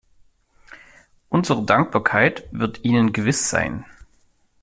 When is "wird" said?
2.51-2.83